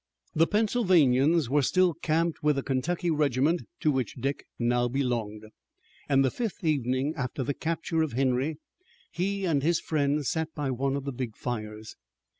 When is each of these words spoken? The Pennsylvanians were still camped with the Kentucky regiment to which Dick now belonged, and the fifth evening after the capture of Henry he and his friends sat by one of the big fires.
The 0.33 0.47
Pennsylvanians 0.47 1.47
were 1.47 1.61
still 1.61 1.93
camped 1.93 2.41
with 2.41 2.55
the 2.55 2.63
Kentucky 2.63 3.11
regiment 3.11 3.61
to 3.81 3.91
which 3.91 4.15
Dick 4.15 4.45
now 4.57 4.87
belonged, 4.87 5.43
and 6.09 6.25
the 6.25 6.31
fifth 6.31 6.63
evening 6.63 7.13
after 7.15 7.43
the 7.43 7.53
capture 7.53 8.01
of 8.01 8.13
Henry 8.13 8.57
he 9.11 9.45
and 9.45 9.61
his 9.61 9.79
friends 9.79 10.27
sat 10.27 10.49
by 10.55 10.71
one 10.71 10.95
of 10.95 11.03
the 11.03 11.13
big 11.13 11.35
fires. 11.37 11.97